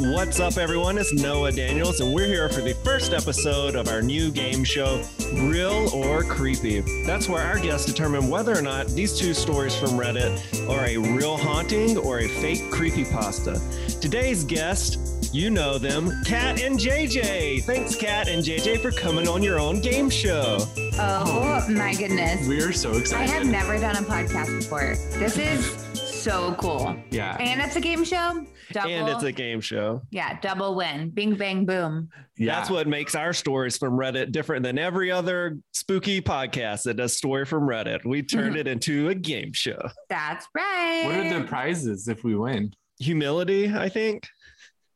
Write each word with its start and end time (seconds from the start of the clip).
What's 0.00 0.38
up, 0.38 0.58
everyone? 0.58 0.96
It's 0.96 1.12
Noah 1.12 1.50
Daniels, 1.50 2.00
and 2.00 2.14
we're 2.14 2.28
here 2.28 2.48
for 2.48 2.60
the 2.60 2.72
first 2.84 3.12
episode 3.12 3.74
of 3.74 3.88
our 3.88 4.00
new 4.00 4.30
game 4.30 4.62
show, 4.62 5.02
Real 5.32 5.90
or 5.92 6.22
Creepy. 6.22 6.82
That's 7.04 7.28
where 7.28 7.42
our 7.42 7.58
guests 7.58 7.84
determine 7.84 8.28
whether 8.28 8.56
or 8.56 8.62
not 8.62 8.86
these 8.86 9.18
two 9.18 9.34
stories 9.34 9.74
from 9.74 9.90
Reddit 9.90 10.38
are 10.70 10.84
a 10.86 10.98
real 10.98 11.36
haunting 11.36 11.96
or 11.98 12.20
a 12.20 12.28
fake 12.28 12.70
creepypasta. 12.70 14.00
Today's 14.00 14.44
guest, 14.44 15.34
you 15.34 15.50
know 15.50 15.78
them, 15.78 16.12
Kat 16.24 16.62
and 16.62 16.78
JJ. 16.78 17.64
Thanks, 17.64 17.96
Kat 17.96 18.28
and 18.28 18.44
JJ, 18.44 18.80
for 18.80 18.92
coming 18.92 19.26
on 19.26 19.42
your 19.42 19.58
own 19.58 19.80
game 19.80 20.08
show. 20.08 20.58
Oh, 21.00 21.66
my 21.68 21.92
goodness. 21.94 22.46
We 22.46 22.62
are 22.62 22.72
so 22.72 22.92
excited. 22.92 23.30
I 23.30 23.34
have 23.34 23.46
never 23.46 23.76
done 23.78 23.96
a 23.96 24.02
podcast 24.02 24.60
before. 24.60 24.94
This 25.18 25.36
is 25.36 25.87
so 26.28 26.54
cool. 26.54 26.96
Yeah. 27.10 27.36
And 27.40 27.60
it's 27.60 27.76
a 27.76 27.80
game 27.80 28.04
show. 28.04 28.44
Double, 28.72 28.90
And 28.90 29.08
it's 29.08 29.22
a 29.22 29.32
game 29.32 29.60
show. 29.60 30.02
yeah, 30.10 30.38
double 30.40 30.74
win. 30.74 31.08
Bing 31.10 31.34
bang 31.36 31.64
boom. 31.64 32.10
yeah. 32.36 32.54
That's 32.54 32.68
what 32.68 32.86
makes 32.86 33.14
our 33.14 33.32
stories 33.32 33.78
from 33.78 33.94
Reddit 33.94 34.30
different 34.30 34.62
than 34.62 34.78
every 34.78 35.10
other 35.10 35.58
spooky 35.72 36.20
podcast 36.20 36.82
that 36.82 36.94
does 36.94 37.16
story 37.16 37.46
from 37.46 37.62
Reddit. 37.62 38.04
We 38.04 38.22
turned 38.22 38.50
mm-hmm. 38.50 38.58
it 38.58 38.68
into 38.68 39.08
a 39.08 39.14
game 39.14 39.52
show. 39.54 39.80
That's 40.10 40.46
right. 40.54 41.04
What 41.06 41.14
are 41.14 41.40
the 41.40 41.46
prizes 41.46 42.08
if 42.08 42.24
we 42.24 42.36
win? 42.36 42.72
Humility, 43.00 43.74
I 43.74 43.88
think. 43.88 44.28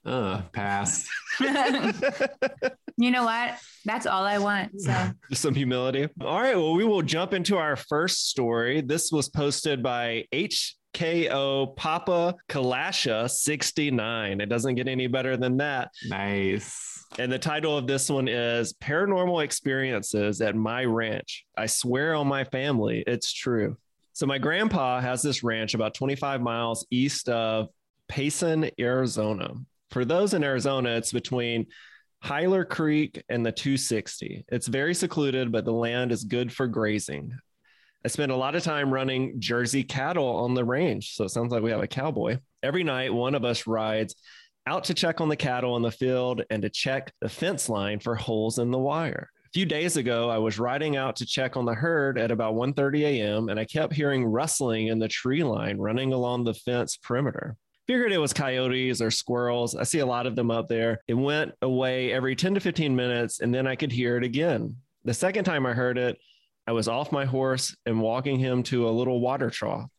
Ugh, 0.04 0.42
pass. 0.52 1.08
you 2.98 3.10
know 3.10 3.24
what? 3.24 3.54
That's 3.84 4.04
all 4.04 4.24
I 4.24 4.38
want. 4.38 4.80
So 4.80 5.10
Just 5.30 5.42
some 5.42 5.54
humility. 5.54 6.08
All 6.20 6.40
right. 6.40 6.56
Well, 6.56 6.74
we 6.74 6.84
will 6.84 7.02
jump 7.02 7.32
into 7.32 7.56
our 7.56 7.76
first 7.76 8.28
story. 8.28 8.80
This 8.80 9.10
was 9.12 9.28
posted 9.28 9.82
by 9.82 10.24
HKO 10.94 11.74
Papa 11.76 12.34
Kalasha 12.48 13.30
69. 13.30 14.40
It 14.40 14.48
doesn't 14.48 14.74
get 14.74 14.88
any 14.88 15.06
better 15.06 15.36
than 15.36 15.56
that. 15.58 15.90
Nice. 16.08 17.04
And 17.18 17.30
the 17.30 17.38
title 17.38 17.76
of 17.76 17.86
this 17.86 18.08
one 18.08 18.28
is 18.28 18.72
Paranormal 18.74 19.44
Experiences 19.44 20.40
at 20.40 20.56
My 20.56 20.84
Ranch. 20.84 21.44
I 21.56 21.66
swear 21.66 22.14
on 22.14 22.26
my 22.26 22.44
family, 22.44 23.04
it's 23.06 23.32
true. 23.32 23.76
So, 24.14 24.26
my 24.26 24.38
grandpa 24.38 25.00
has 25.00 25.22
this 25.22 25.42
ranch 25.42 25.74
about 25.74 25.94
25 25.94 26.42
miles 26.42 26.86
east 26.90 27.28
of 27.28 27.68
Payson, 28.08 28.70
Arizona. 28.78 29.54
For 29.90 30.04
those 30.04 30.34
in 30.34 30.44
Arizona, 30.44 30.90
it's 30.90 31.12
between 31.12 31.66
Hyler 32.22 32.68
Creek 32.68 33.22
and 33.28 33.44
the 33.44 33.52
260. 33.52 34.44
It's 34.48 34.68
very 34.68 34.94
secluded, 34.94 35.50
but 35.50 35.64
the 35.64 35.72
land 35.72 36.12
is 36.12 36.24
good 36.24 36.52
for 36.52 36.66
grazing. 36.66 37.32
I 38.04 38.08
spend 38.08 38.32
a 38.32 38.36
lot 38.36 38.54
of 38.54 38.62
time 38.62 38.92
running 38.92 39.40
Jersey 39.40 39.84
cattle 39.84 40.26
on 40.26 40.54
the 40.54 40.64
range. 40.64 41.14
So, 41.14 41.24
it 41.24 41.30
sounds 41.30 41.52
like 41.52 41.62
we 41.62 41.70
have 41.70 41.82
a 41.82 41.86
cowboy. 41.86 42.38
Every 42.62 42.84
night, 42.84 43.12
one 43.12 43.34
of 43.34 43.44
us 43.44 43.66
rides 43.66 44.14
out 44.66 44.84
to 44.84 44.94
check 44.94 45.20
on 45.20 45.28
the 45.28 45.36
cattle 45.36 45.76
in 45.76 45.82
the 45.82 45.90
field 45.90 46.42
and 46.50 46.62
to 46.62 46.70
check 46.70 47.12
the 47.20 47.28
fence 47.28 47.68
line 47.68 47.98
for 47.98 48.14
holes 48.14 48.58
in 48.58 48.70
the 48.70 48.78
wire. 48.78 49.28
A 49.46 49.50
few 49.52 49.66
days 49.66 49.96
ago, 49.96 50.30
I 50.30 50.38
was 50.38 50.58
riding 50.58 50.96
out 50.96 51.16
to 51.16 51.26
check 51.26 51.56
on 51.56 51.66
the 51.66 51.74
herd 51.74 52.18
at 52.18 52.30
about 52.30 52.54
1:30 52.54 53.02
a.m. 53.02 53.48
and 53.48 53.60
I 53.60 53.64
kept 53.64 53.92
hearing 53.92 54.24
rustling 54.24 54.86
in 54.86 54.98
the 54.98 55.08
tree 55.08 55.44
line 55.44 55.78
running 55.78 56.12
along 56.12 56.44
the 56.44 56.54
fence 56.54 56.96
perimeter. 56.96 57.56
Figured 57.86 58.12
it 58.12 58.18
was 58.18 58.32
coyotes 58.32 59.02
or 59.02 59.10
squirrels. 59.10 59.74
I 59.74 59.82
see 59.82 59.98
a 59.98 60.06
lot 60.06 60.26
of 60.26 60.36
them 60.36 60.50
up 60.50 60.68
there. 60.68 61.00
It 61.08 61.14
went 61.14 61.52
away 61.60 62.12
every 62.12 62.36
10 62.36 62.54
to 62.54 62.60
15 62.60 62.94
minutes 62.94 63.40
and 63.40 63.52
then 63.52 63.66
I 63.66 63.76
could 63.76 63.92
hear 63.92 64.16
it 64.16 64.24
again. 64.24 64.76
The 65.04 65.12
second 65.12 65.44
time 65.44 65.66
I 65.66 65.72
heard 65.72 65.98
it, 65.98 66.16
I 66.66 66.72
was 66.72 66.88
off 66.88 67.12
my 67.12 67.24
horse 67.24 67.74
and 67.86 68.00
walking 68.00 68.38
him 68.38 68.62
to 68.64 68.88
a 68.88 68.90
little 68.90 69.20
water 69.20 69.50
trough. 69.50 69.90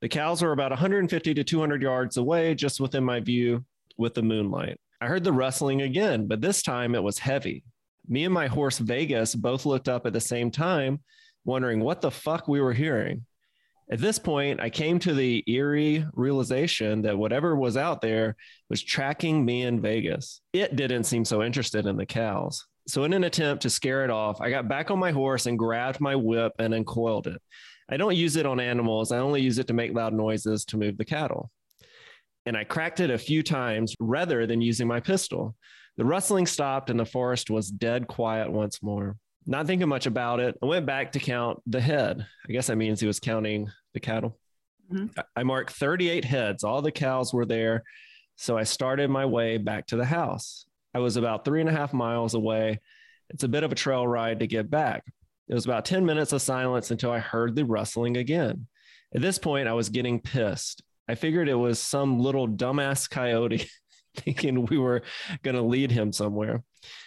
The 0.00 0.08
cows 0.08 0.42
were 0.42 0.52
about 0.52 0.72
150 0.72 1.34
to 1.34 1.44
200 1.44 1.80
yards 1.80 2.16
away, 2.16 2.54
just 2.54 2.80
within 2.80 3.04
my 3.04 3.20
view 3.20 3.64
with 3.96 4.14
the 4.14 4.22
moonlight. 4.22 4.80
I 5.00 5.06
heard 5.06 5.22
the 5.22 5.32
rustling 5.32 5.82
again, 5.82 6.26
but 6.26 6.40
this 6.40 6.62
time 6.62 6.94
it 6.94 7.02
was 7.02 7.18
heavy. 7.18 7.64
Me 8.08 8.24
and 8.24 8.34
my 8.34 8.48
horse 8.48 8.78
Vegas 8.78 9.34
both 9.34 9.64
looked 9.64 9.88
up 9.88 10.06
at 10.06 10.12
the 10.12 10.20
same 10.20 10.50
time, 10.50 11.00
wondering 11.44 11.80
what 11.80 12.00
the 12.00 12.10
fuck 12.10 12.48
we 12.48 12.60
were 12.60 12.72
hearing. 12.72 13.24
At 13.90 14.00
this 14.00 14.18
point, 14.18 14.60
I 14.60 14.70
came 14.70 14.98
to 15.00 15.12
the 15.12 15.44
eerie 15.46 16.06
realization 16.14 17.02
that 17.02 17.18
whatever 17.18 17.54
was 17.54 17.76
out 17.76 18.00
there 18.00 18.36
was 18.70 18.82
tracking 18.82 19.44
me 19.44 19.62
in 19.62 19.80
Vegas. 19.80 20.40
It 20.52 20.76
didn't 20.76 21.04
seem 21.04 21.24
so 21.24 21.42
interested 21.42 21.86
in 21.86 21.96
the 21.96 22.06
cows. 22.06 22.64
So, 22.86 23.04
in 23.04 23.12
an 23.12 23.24
attempt 23.24 23.62
to 23.62 23.70
scare 23.70 24.04
it 24.04 24.10
off, 24.10 24.40
I 24.40 24.50
got 24.50 24.68
back 24.68 24.90
on 24.90 24.98
my 24.98 25.10
horse 25.12 25.46
and 25.46 25.58
grabbed 25.58 26.00
my 26.00 26.16
whip 26.16 26.52
and 26.58 26.74
uncoiled 26.74 27.26
it. 27.26 27.40
I 27.88 27.96
don't 27.96 28.16
use 28.16 28.36
it 28.36 28.46
on 28.46 28.58
animals, 28.60 29.12
I 29.12 29.18
only 29.18 29.42
use 29.42 29.58
it 29.58 29.66
to 29.68 29.72
make 29.74 29.92
loud 29.94 30.14
noises 30.14 30.64
to 30.66 30.76
move 30.76 30.96
the 30.98 31.04
cattle 31.04 31.50
and 32.44 32.56
I 32.56 32.64
cracked 32.64 32.98
it 33.00 33.10
a 33.10 33.18
few 33.18 33.40
times 33.42 33.94
rather 34.00 34.46
than 34.46 34.60
using 34.60 34.88
my 34.88 34.98
pistol. 34.98 35.54
The 35.96 36.04
rustling 36.04 36.46
stopped 36.46 36.90
and 36.90 36.98
the 36.98 37.04
forest 37.04 37.50
was 37.50 37.70
dead 37.70 38.08
quiet 38.08 38.50
once 38.50 38.82
more. 38.82 39.16
Not 39.46 39.66
thinking 39.68 39.88
much 39.88 40.06
about 40.06 40.40
it, 40.40 40.56
I 40.60 40.66
went 40.66 40.84
back 40.84 41.12
to 41.12 41.20
count 41.20 41.60
the 41.66 41.80
head. 41.80 42.26
I 42.48 42.52
guess 42.52 42.66
that 42.66 42.76
means 42.76 42.98
he 43.00 43.06
was 43.06 43.20
counting 43.20 43.68
the 43.94 44.00
cattle. 44.00 44.40
Mhm. 44.92 45.16
I- 45.16 45.40
I 45.40 45.42
marked 45.44 45.72
38 45.72 46.24
heads. 46.24 46.64
All 46.64 46.82
the 46.82 46.90
cows 46.90 47.32
were 47.32 47.46
there. 47.46 47.84
So 48.34 48.56
I 48.58 48.64
started 48.64 49.08
my 49.08 49.24
way 49.26 49.56
back 49.58 49.86
to 49.88 49.96
the 49.96 50.04
house. 50.04 50.66
I 50.94 50.98
was 50.98 51.16
about 51.16 51.44
three 51.44 51.60
and 51.60 51.68
a 51.68 51.72
half 51.72 51.92
miles 51.92 52.34
away. 52.34 52.80
It's 53.30 53.44
a 53.44 53.48
bit 53.48 53.64
of 53.64 53.72
a 53.72 53.76
trail 53.76 54.06
ride 54.06 54.40
to 54.40 54.46
get 54.46 54.70
back. 54.70 55.04
It 55.48 55.54
was 55.54 55.64
about 55.64 55.84
10 55.84 56.04
minutes 56.04 56.32
of 56.32 56.42
silence 56.42 56.90
until 56.90 57.10
I 57.10 57.18
heard 57.18 57.54
the 57.54 57.64
rustling 57.64 58.16
again. 58.16 58.66
At 59.14 59.22
this 59.22 59.38
point, 59.38 59.68
I 59.68 59.72
was 59.72 59.88
getting 59.88 60.20
pissed. 60.20 60.82
I 61.08 61.14
figured 61.14 61.48
it 61.48 61.54
was 61.54 61.78
some 61.78 62.20
little 62.20 62.48
dumbass 62.48 63.08
coyote 63.08 63.68
thinking 64.16 64.66
we 64.66 64.78
were 64.78 65.02
going 65.42 65.56
to 65.56 65.62
lead 65.62 65.90
him 65.90 66.12
somewhere. 66.12 66.62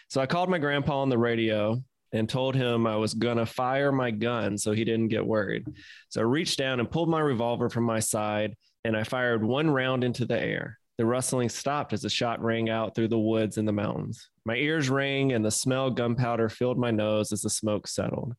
So 0.09 0.22
I 0.22 0.25
called 0.25 0.50
my 0.50 0.57
grandpa 0.57 1.02
on 1.02 1.09
the 1.09 1.17
radio 1.17 1.81
and 2.12 2.29
told 2.29 2.56
him 2.56 2.88
I 2.88 2.96
was 2.96 3.13
going 3.13 3.38
to 3.38 3.46
fire 3.46 3.91
my 3.91 4.12
gun 4.12 4.57
so 4.57 4.72
he 4.72 4.85
didn't 4.85 5.09
get 5.09 5.25
worried. 5.25 5.66
So 6.09 6.22
I 6.22 6.23
reached 6.23 6.57
down 6.57 6.79
and 6.79 6.90
pulled 6.90 7.09
my 7.09 7.19
revolver 7.19 7.69
from 7.69 7.84
my 7.84 8.00
side 8.00 8.56
and 8.84 8.96
I 8.96 9.03
fired 9.03 9.44
one 9.44 9.69
round 9.69 10.03
into 10.03 10.25
the 10.25 10.40
air. 10.40 10.79
The 10.97 11.06
rustling 11.06 11.50
stopped 11.50 11.91
as 11.91 12.06
a 12.06 12.09
shot 12.09 12.41
rang 12.41 12.69
out 12.69 12.95
through 12.95 13.09
the 13.09 13.19
woods 13.19 13.57
and 13.57 13.67
the 13.67 13.73
mountains. 13.73 14.29
My 14.45 14.56
ears 14.56 14.89
rang 14.89 15.33
and 15.33 15.44
the 15.44 15.51
smell 15.51 15.88
of 15.88 15.95
gunpowder 15.95 16.50
filled 16.50 16.78
my 16.78 16.91
nose 16.91 17.33
as 17.33 17.41
the 17.41 17.50
smoke 17.50 17.88
settled. 17.88 18.33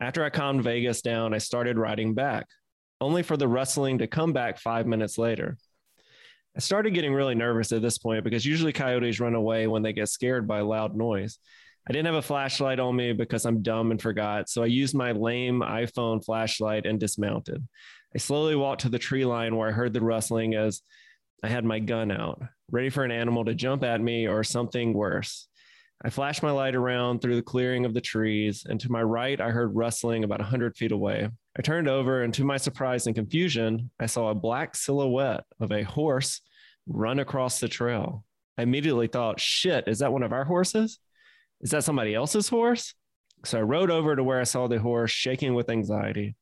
After 0.00 0.24
I 0.24 0.30
calmed 0.30 0.64
Vegas 0.64 1.00
down, 1.00 1.32
I 1.32 1.38
started 1.38 1.78
riding 1.78 2.14
back 2.14 2.46
only 3.00 3.22
for 3.22 3.36
the 3.36 3.48
rustling 3.48 3.98
to 3.98 4.06
come 4.06 4.32
back 4.32 4.58
five 4.58 4.86
minutes 4.86 5.18
later. 5.18 5.56
I 6.56 6.60
started 6.60 6.94
getting 6.94 7.12
really 7.12 7.34
nervous 7.34 7.72
at 7.72 7.82
this 7.82 7.98
point 7.98 8.24
because 8.24 8.46
usually 8.46 8.72
coyotes 8.72 9.20
run 9.20 9.34
away 9.34 9.66
when 9.66 9.82
they 9.82 9.92
get 9.92 10.08
scared 10.08 10.48
by 10.48 10.60
loud 10.60 10.96
noise. 10.96 11.38
I 11.88 11.92
didn't 11.92 12.06
have 12.06 12.14
a 12.16 12.22
flashlight 12.22 12.80
on 12.80 12.96
me 12.96 13.12
because 13.12 13.44
I'm 13.44 13.62
dumb 13.62 13.90
and 13.90 14.00
forgot, 14.00 14.48
so 14.48 14.62
I 14.62 14.66
used 14.66 14.94
my 14.94 15.12
lame 15.12 15.60
iPhone 15.60 16.24
flashlight 16.24 16.86
and 16.86 16.98
dismounted. 16.98 17.62
I 18.14 18.18
slowly 18.18 18.56
walked 18.56 18.80
to 18.82 18.88
the 18.88 18.98
tree 18.98 19.24
line 19.24 19.54
where 19.54 19.68
I 19.68 19.72
heard 19.72 19.92
the 19.92 20.00
rustling 20.00 20.54
as 20.54 20.82
I 21.42 21.48
had 21.48 21.64
my 21.64 21.78
gun 21.78 22.10
out, 22.10 22.42
ready 22.70 22.90
for 22.90 23.04
an 23.04 23.10
animal 23.10 23.44
to 23.44 23.54
jump 23.54 23.84
at 23.84 24.00
me 24.00 24.26
or 24.26 24.42
something 24.42 24.92
worse. 24.92 25.48
I 26.04 26.10
flashed 26.10 26.42
my 26.42 26.50
light 26.50 26.74
around 26.74 27.20
through 27.20 27.36
the 27.36 27.42
clearing 27.42 27.86
of 27.86 27.94
the 27.94 28.00
trees, 28.00 28.66
and 28.68 28.78
to 28.80 28.92
my 28.92 29.02
right, 29.02 29.40
I 29.40 29.50
heard 29.50 29.74
rustling 29.74 30.24
about 30.24 30.40
100 30.40 30.76
feet 30.76 30.92
away. 30.92 31.28
I 31.58 31.62
turned 31.62 31.88
over, 31.88 32.22
and 32.22 32.34
to 32.34 32.44
my 32.44 32.58
surprise 32.58 33.06
and 33.06 33.16
confusion, 33.16 33.90
I 33.98 34.06
saw 34.06 34.28
a 34.28 34.34
black 34.34 34.76
silhouette 34.76 35.44
of 35.58 35.72
a 35.72 35.82
horse 35.82 36.42
run 36.86 37.18
across 37.18 37.60
the 37.60 37.68
trail. 37.68 38.24
I 38.58 38.62
immediately 38.62 39.06
thought, 39.06 39.40
shit, 39.40 39.88
is 39.88 40.00
that 40.00 40.12
one 40.12 40.22
of 40.22 40.32
our 40.32 40.44
horses? 40.44 40.98
Is 41.60 41.70
that 41.70 41.84
somebody 41.84 42.14
else's 42.14 42.48
horse? 42.48 42.94
So 43.44 43.58
I 43.58 43.62
rode 43.62 43.90
over 43.90 44.16
to 44.16 44.22
where 44.22 44.40
I 44.40 44.44
saw 44.44 44.66
the 44.66 44.78
horse 44.78 45.10
shaking 45.10 45.54
with 45.54 45.70
anxiety. 45.70 46.36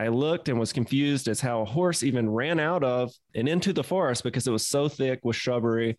I 0.00 0.08
looked 0.08 0.48
and 0.48 0.58
was 0.58 0.72
confused 0.72 1.28
as 1.28 1.40
how 1.40 1.62
a 1.62 1.66
horse 1.66 2.02
even 2.02 2.28
ran 2.28 2.58
out 2.58 2.82
of 2.82 3.12
and 3.34 3.48
into 3.48 3.72
the 3.72 3.84
forest 3.84 4.24
because 4.24 4.46
it 4.46 4.52
was 4.52 4.66
so 4.66 4.88
thick 4.88 5.20
with 5.22 5.36
shrubbery. 5.36 5.96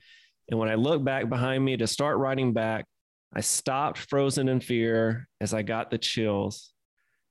And 0.49 0.59
when 0.59 0.69
I 0.69 0.75
looked 0.75 1.05
back 1.05 1.29
behind 1.29 1.63
me 1.63 1.77
to 1.77 1.87
start 1.87 2.17
riding 2.17 2.51
back, 2.51 2.85
I 3.33 3.41
stopped 3.41 3.97
frozen 3.97 4.49
in 4.49 4.59
fear 4.59 5.27
as 5.39 5.53
I 5.53 5.61
got 5.61 5.91
the 5.91 5.97
chills. 5.97 6.73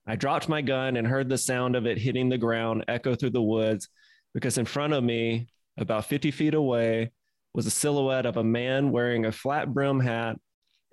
I 0.06 0.16
dropped 0.16 0.49
my 0.49 0.62
gun 0.62 0.96
and 0.96 1.06
heard 1.06 1.28
the 1.28 1.38
sound 1.38 1.76
of 1.76 1.87
it 1.87 1.99
hitting 1.99 2.28
the 2.28 2.38
ground 2.38 2.84
echo 2.88 3.14
through 3.14 3.31
the 3.31 3.43
woods 3.43 3.88
because 4.32 4.58
in 4.58 4.67
front 4.67 4.93
of 4.93 5.05
me, 5.05 5.49
about 5.78 6.06
50 6.06 6.31
feet 6.31 6.55
away, 6.55 7.12
was 7.55 7.67
a 7.67 7.70
silhouette 7.70 8.26
of 8.26 8.37
a 8.37 8.44
man 8.44 8.90
wearing 8.90 9.25
a 9.26 9.32
flat 9.32 9.72
brim 9.72 10.00
hat 10.00 10.37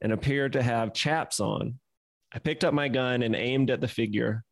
and 0.02 0.12
appeared 0.12 0.54
to 0.54 0.62
have 0.62 0.94
chaps 0.94 1.40
on. 1.40 1.80
I 2.34 2.40
picked 2.40 2.64
up 2.64 2.74
my 2.74 2.88
gun 2.88 3.24
and 3.24 3.36
aimed 3.36 3.70
at 3.72 3.82
the 3.82 3.88
figure, 3.88 4.44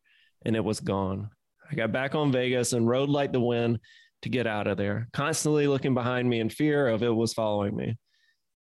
and 0.44 0.56
it 0.56 0.64
was 0.64 0.80
gone. 0.80 1.30
I 1.70 1.74
got 1.74 1.92
back 1.92 2.14
on 2.14 2.32
Vegas 2.32 2.72
and 2.72 2.88
rode 2.88 3.08
like 3.08 3.32
the 3.32 3.40
wind 3.40 3.78
to 4.22 4.28
get 4.28 4.46
out 4.46 4.66
of 4.66 4.76
there, 4.76 5.08
constantly 5.12 5.66
looking 5.66 5.94
behind 5.94 6.28
me 6.28 6.40
in 6.40 6.50
fear 6.50 6.88
of 6.88 7.02
it 7.02 7.14
was 7.14 7.32
following 7.32 7.76
me. 7.76 7.96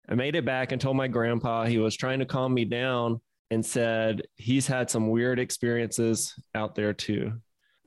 I 0.08 0.16
made 0.16 0.36
it 0.36 0.46
back 0.46 0.72
and 0.72 0.82
told 0.82 0.98
my 0.98 1.08
grandpa 1.08 1.66
he 1.66 1.78
was 1.78 1.96
trying 1.96 2.20
to 2.20 2.26
calm 2.26 2.54
me 2.54 2.66
down 2.66 3.22
and 3.52 3.66
said 3.66 4.24
he's 4.36 4.68
had 4.68 4.90
some 4.90 5.10
weird 5.10 5.40
experiences 5.40 6.34
out 6.56 6.76
there 6.76 6.94
too. 6.94 7.34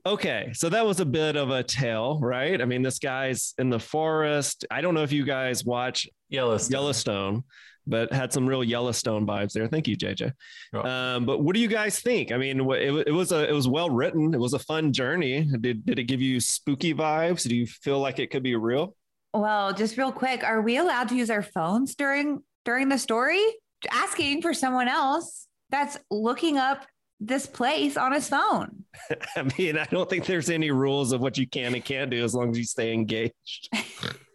Okay, 0.05 0.51
so 0.53 0.69
that 0.69 0.85
was 0.85 0.99
a 0.99 1.05
bit 1.05 1.37
of 1.37 1.51
a 1.51 1.63
tale, 1.63 2.19
right? 2.21 2.61
I 2.61 2.65
mean, 2.65 2.83
this 2.83 2.99
guy's 2.99 3.55
in 3.59 3.71
the 3.71 3.79
forest. 3.79 4.65
I 4.71 4.81
don't 4.81 4.95
know 4.95 5.05
if 5.05 5.13
you 5.13 5.25
guys 5.25 5.65
watch 5.65 6.09
Yellowstone. 6.29 6.73
Yellowstone, 6.73 7.45
but 7.87 8.13
had 8.13 8.33
some 8.33 8.49
real 8.49 8.63
Yellowstone 8.63 9.27
vibes 9.27 9.53
there. 9.53 9.69
Thank 9.69 9.89
you, 9.89 9.97
JJ. 9.97 10.33
Yeah. 10.73 11.15
Um, 11.15 11.27
but 11.27 11.43
what 11.43 11.55
do 11.55 11.61
you 11.61 11.69
guys 11.69 12.01
think? 12.01 12.33
I 12.33 12.37
mean, 12.37 12.61
it, 12.61 13.09
it 13.09 13.13
was 13.13 13.33
a 13.33 13.49
it 13.49 13.53
was 13.53 13.69
well 13.69 13.91
written. 13.91 14.35
It 14.35 14.41
was 14.41 14.55
a 14.55 14.59
fun 14.59 14.93
journey. 14.93 15.49
Did 15.61 15.85
did 15.85 15.99
it 15.99 16.05
give 16.05 16.21
you 16.21 16.41
spooky 16.41 16.95
vibes? 16.95 17.49
Do 17.49 17.57
you 17.57 17.67
feel 17.67 17.99
like 17.99 18.19
it 18.19 18.31
could 18.31 18.43
be 18.43 18.57
real? 18.57 18.95
Well, 19.35 19.73
just 19.73 19.97
real 19.97 20.13
quick, 20.13 20.45
are 20.45 20.61
we 20.61 20.77
allowed 20.77 21.09
to 21.09 21.17
use 21.17 21.31
our 21.31 21.43
phones 21.43 21.95
during 21.95 22.43
during 22.65 22.89
the 22.89 22.99
story? 22.99 23.43
Asking 23.91 24.43
for 24.43 24.55
someone 24.55 24.89
else 24.89 25.49
that's 25.71 25.99
looking 26.11 26.59
up 26.59 26.87
this 27.19 27.47
place 27.47 27.97
on 27.97 28.13
his 28.13 28.29
phone. 28.29 28.85
I 29.37 29.43
mean, 29.59 29.79
I 29.79 29.85
don't 29.85 30.09
think 30.09 30.27
there's 30.27 30.51
any 30.51 30.71
rules 30.71 31.13
of 31.13 31.21
what 31.21 31.39
you 31.39 31.49
can 31.49 31.75
and 31.75 31.85
can't 31.85 32.11
do 32.11 32.23
as 32.23 32.35
long 32.35 32.51
as 32.51 32.59
you 32.59 32.65
stay 32.65 32.93
engaged. 32.93 33.69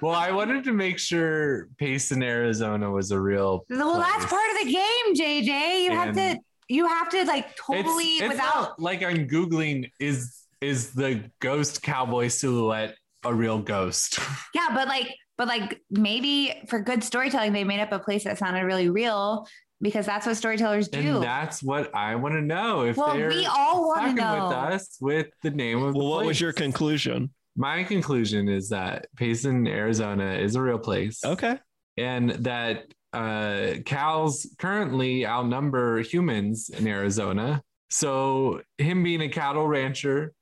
well, 0.00 0.14
I 0.14 0.30
wanted 0.30 0.64
to 0.64 0.72
make 0.72 0.98
sure 0.98 1.68
Payson, 1.78 2.22
Arizona 2.22 2.90
was 2.90 3.10
a 3.10 3.20
real. 3.20 3.64
Well, 3.70 3.94
place. 3.96 4.06
that's 4.06 4.26
part 4.26 4.50
of 4.52 4.66
the 4.66 4.72
game, 4.72 5.14
JJ. 5.14 5.84
You 5.84 5.90
have 5.92 6.14
to 6.14 6.38
you 6.68 6.86
have 6.86 7.08
to 7.10 7.24
like 7.24 7.54
totally 7.56 8.04
It's, 8.04 8.22
it's 8.22 8.30
without 8.32 8.80
like 8.80 9.02
I'm 9.02 9.28
googling 9.28 9.90
is 10.00 10.38
is 10.60 10.92
the 10.92 11.28
ghost 11.40 11.82
cowboy 11.82 12.28
silhouette 12.28 12.96
a 13.24 13.34
real 13.34 13.58
ghost? 13.60 14.18
Yeah, 14.54 14.68
but 14.74 14.86
like, 14.88 15.14
but 15.38 15.48
like 15.48 15.80
maybe 15.90 16.54
for 16.68 16.80
good 16.80 17.02
storytelling, 17.02 17.52
they 17.52 17.64
made 17.64 17.80
up 17.80 17.92
a 17.92 17.98
place 17.98 18.24
that 18.24 18.38
sounded 18.38 18.64
really 18.64 18.90
real 18.90 19.46
because 19.80 20.06
that's 20.06 20.26
what 20.26 20.36
storytellers 20.36 20.88
do. 20.88 20.98
and 21.16 21.22
that's 21.22 21.62
what 21.62 21.92
I 21.94 22.14
want 22.16 22.34
to 22.34 22.40
know. 22.42 22.82
If 22.82 22.96
Well, 22.96 23.14
they're 23.14 23.28
we 23.28 23.46
all 23.46 23.88
wanna 23.88 24.02
fucking 24.02 24.14
know. 24.16 24.48
with 24.48 24.56
us 24.56 24.96
with 25.00 25.26
the 25.42 25.50
name 25.50 25.78
of. 25.82 25.94
Well, 25.94 26.04
the 26.04 26.10
what 26.10 26.26
was 26.26 26.40
your 26.40 26.52
conclusion? 26.52 27.30
My 27.56 27.84
conclusion 27.84 28.48
is 28.48 28.68
that 28.70 29.06
Payson, 29.16 29.66
Arizona, 29.66 30.32
is 30.34 30.54
a 30.56 30.62
real 30.62 30.78
place. 30.78 31.24
Okay. 31.24 31.58
and 31.98 32.30
that 32.30 32.86
uh, 33.12 33.74
cows 33.84 34.46
currently 34.58 35.26
outnumber 35.26 36.00
humans 36.00 36.70
in 36.70 36.86
Arizona. 36.86 37.62
So 37.90 38.62
him 38.78 39.02
being 39.02 39.20
a 39.20 39.28
cattle 39.28 39.66
rancher 39.66 40.32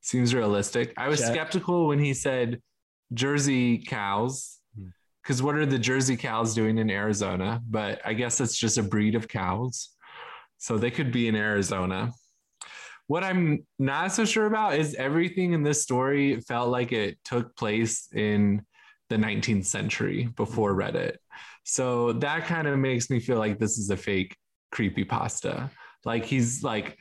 seems 0.00 0.32
realistic. 0.32 0.94
I 0.96 1.08
was 1.08 1.18
Check. 1.18 1.32
skeptical 1.32 1.88
when 1.88 1.98
he 1.98 2.14
said 2.14 2.60
Jersey 3.12 3.78
cows, 3.78 4.58
Hmm. 4.76 4.90
because 5.24 5.42
what 5.42 5.56
are 5.56 5.66
the 5.66 5.78
Jersey 5.80 6.16
cows 6.16 6.54
doing 6.54 6.78
in 6.78 6.88
Arizona? 6.90 7.60
But 7.68 8.00
I 8.04 8.12
guess 8.14 8.40
it's 8.40 8.56
just 8.56 8.78
a 8.78 8.82
breed 8.84 9.16
of 9.16 9.26
cows. 9.26 9.88
So 10.58 10.78
they 10.78 10.92
could 10.92 11.10
be 11.10 11.26
in 11.26 11.34
Arizona. 11.34 12.12
What 13.10 13.24
I'm 13.24 13.66
not 13.80 14.12
so 14.12 14.24
sure 14.24 14.46
about 14.46 14.76
is 14.76 14.94
everything 14.94 15.52
in 15.52 15.64
this 15.64 15.82
story 15.82 16.40
felt 16.42 16.68
like 16.68 16.92
it 16.92 17.18
took 17.24 17.56
place 17.56 18.06
in 18.14 18.62
the 19.08 19.16
19th 19.16 19.64
century 19.64 20.28
before 20.36 20.76
Reddit. 20.76 21.16
So 21.64 22.12
that 22.12 22.44
kind 22.44 22.68
of 22.68 22.78
makes 22.78 23.10
me 23.10 23.18
feel 23.18 23.38
like 23.38 23.58
this 23.58 23.78
is 23.78 23.90
a 23.90 23.96
fake 23.96 24.36
creepy 24.70 25.02
pasta. 25.02 25.72
Like 26.04 26.24
he's 26.24 26.62
like 26.62 26.96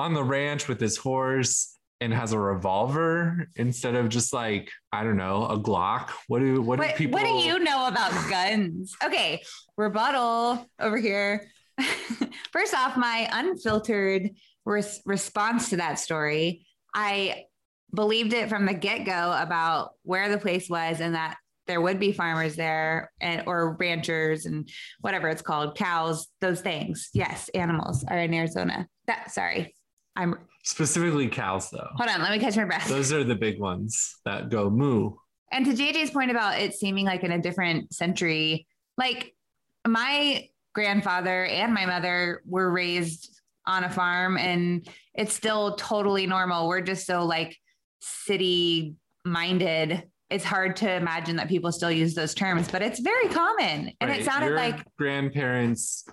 on 0.00 0.14
the 0.14 0.24
ranch 0.24 0.66
with 0.66 0.80
his 0.80 0.96
horse 0.96 1.78
and 2.00 2.12
has 2.12 2.32
a 2.32 2.40
revolver 2.40 3.46
instead 3.54 3.94
of 3.94 4.08
just 4.08 4.32
like 4.32 4.68
I 4.90 5.04
don't 5.04 5.16
know 5.16 5.46
a 5.46 5.56
Glock. 5.56 6.08
What 6.26 6.40
do 6.40 6.60
what, 6.60 6.80
what, 6.80 6.90
do 6.90 6.96
people? 6.96 7.20
what 7.20 7.24
do 7.24 7.34
you 7.34 7.60
know 7.60 7.86
about 7.86 8.10
guns? 8.28 8.96
Okay, 9.04 9.40
rebuttal 9.76 10.66
over 10.80 10.96
here. 10.96 11.46
First 12.52 12.74
off, 12.74 12.96
my 12.96 13.28
unfiltered 13.32 14.30
res- 14.64 15.00
response 15.04 15.70
to 15.70 15.76
that 15.78 15.98
story, 15.98 16.66
I 16.94 17.44
believed 17.94 18.32
it 18.32 18.48
from 18.48 18.66
the 18.66 18.74
get 18.74 19.04
go 19.04 19.36
about 19.38 19.92
where 20.02 20.28
the 20.28 20.38
place 20.38 20.68
was 20.68 21.00
and 21.00 21.14
that 21.14 21.36
there 21.66 21.80
would 21.80 22.00
be 22.00 22.12
farmers 22.12 22.56
there 22.56 23.12
and 23.20 23.44
or 23.46 23.76
ranchers 23.78 24.46
and 24.46 24.68
whatever 25.00 25.28
it's 25.28 25.42
called, 25.42 25.76
cows, 25.76 26.28
those 26.40 26.60
things. 26.60 27.08
Yes, 27.14 27.48
animals 27.50 28.04
are 28.08 28.18
in 28.18 28.34
Arizona. 28.34 28.88
That 29.06 29.30
sorry, 29.30 29.74
I'm 30.16 30.34
specifically 30.64 31.28
cows 31.28 31.70
though? 31.70 31.88
hold 31.96 32.08
on. 32.08 32.20
Let 32.20 32.32
me 32.32 32.38
catch 32.38 32.56
my 32.56 32.64
breath. 32.64 32.88
Those 32.88 33.12
are 33.12 33.24
the 33.24 33.34
big 33.34 33.60
ones 33.60 34.16
that 34.24 34.48
go 34.48 34.70
moo. 34.70 35.12
And 35.50 35.66
to 35.66 35.72
JJ's 35.72 36.10
point 36.10 36.30
about 36.30 36.58
it 36.58 36.74
seeming 36.74 37.04
like 37.04 37.24
in 37.24 37.32
a 37.32 37.40
different 37.40 37.92
century, 37.92 38.66
like 38.96 39.34
my 39.86 40.48
grandfather 40.74 41.44
and 41.44 41.74
my 41.74 41.86
mother 41.86 42.42
were 42.46 42.70
raised 42.70 43.31
on 43.66 43.84
a 43.84 43.90
farm 43.90 44.36
and 44.38 44.88
it's 45.14 45.34
still 45.34 45.76
totally 45.76 46.26
normal. 46.26 46.68
We're 46.68 46.80
just 46.80 47.06
so 47.06 47.24
like 47.24 47.56
city 48.00 48.94
minded. 49.24 50.04
It's 50.30 50.44
hard 50.44 50.76
to 50.76 50.90
imagine 50.90 51.36
that 51.36 51.48
people 51.48 51.70
still 51.72 51.90
use 51.90 52.14
those 52.14 52.34
terms, 52.34 52.70
but 52.70 52.82
it's 52.82 53.00
very 53.00 53.28
common. 53.28 53.92
And 54.00 54.10
Right. 54.10 54.20
it 54.20 54.24
sounded 54.24 54.48
Your 54.48 54.56
like 54.56 54.80
grandparents, 54.98 56.04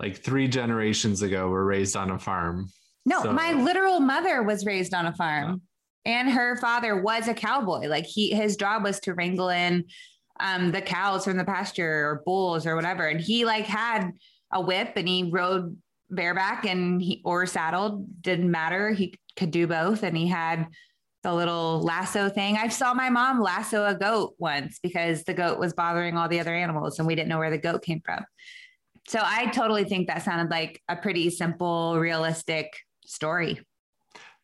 like 0.00 0.16
three 0.16 0.48
generations 0.48 1.22
ago, 1.22 1.48
were 1.48 1.64
raised 1.64 1.96
on 1.96 2.10
a 2.10 2.18
farm. 2.18 2.68
No, 3.04 3.22
So- 3.22 3.32
my 3.32 3.52
literal 3.52 4.00
mother 4.00 4.42
was 4.42 4.66
raised 4.66 4.94
on 4.94 5.06
a 5.06 5.14
farm, 5.14 5.62
and 6.04 6.28
her 6.30 6.56
father 6.56 7.00
was 7.00 7.28
a 7.28 7.34
cowboy. 7.34 7.86
Like 7.86 8.06
he, 8.06 8.30
his 8.34 8.56
job 8.56 8.82
was 8.82 8.98
to 9.00 9.14
wrangle 9.14 9.50
in 9.50 9.84
um, 10.40 10.70
the 10.72 10.82
cows 10.82 11.24
from 11.24 11.36
the 11.36 11.44
pasture 11.44 12.08
or 12.10 12.22
bulls 12.26 12.66
or 12.66 12.76
whatever. 12.76 13.06
And 13.06 13.20
he 13.20 13.44
like 13.44 13.64
had 13.66 14.10
a 14.52 14.60
whip, 14.60 14.92
and 14.96 15.06
he 15.06 15.30
rode 15.30 15.76
bareback 16.10 16.64
and 16.64 17.00
he 17.02 17.20
or 17.24 17.46
saddled 17.46 18.22
didn't 18.22 18.50
matter. 18.50 18.90
He 18.90 19.14
could 19.36 19.50
do 19.50 19.66
both, 19.66 20.02
and 20.02 20.16
he 20.16 20.26
had 20.26 20.66
the 21.22 21.34
little 21.34 21.80
lasso 21.82 22.28
thing. 22.28 22.56
I 22.56 22.68
saw 22.68 22.94
my 22.94 23.10
mom 23.10 23.40
lasso 23.40 23.84
a 23.84 23.94
goat 23.94 24.34
once 24.38 24.78
because 24.80 25.24
the 25.24 25.34
goat 25.34 25.58
was 25.58 25.72
bothering 25.72 26.16
all 26.16 26.28
the 26.28 26.40
other 26.40 26.54
animals, 26.54 26.98
and 26.98 27.06
we 27.06 27.14
didn't 27.14 27.28
know 27.28 27.38
where 27.38 27.50
the 27.50 27.58
goat 27.58 27.82
came 27.82 28.00
from. 28.04 28.24
So 29.08 29.20
I 29.22 29.46
totally 29.46 29.84
think 29.84 30.08
that 30.08 30.24
sounded 30.24 30.50
like 30.50 30.82
a 30.88 30.96
pretty 30.96 31.30
simple, 31.30 31.98
realistic 31.98 32.76
story. 33.04 33.60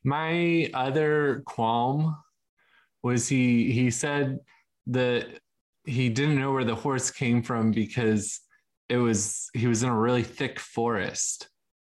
My 0.04 0.70
other 0.74 1.42
qualm 1.46 2.16
was 3.02 3.28
he 3.28 3.72
he 3.72 3.90
said 3.90 4.38
that 4.88 5.26
he 5.84 6.08
didn't 6.08 6.38
know 6.38 6.52
where 6.52 6.64
the 6.64 6.74
horse 6.74 7.10
came 7.10 7.42
from 7.42 7.72
because 7.72 8.40
it 8.88 8.96
was 8.96 9.48
he 9.54 9.66
was 9.66 9.82
in 9.82 9.88
a 9.88 9.98
really 9.98 10.22
thick 10.22 10.60
forest 10.60 11.48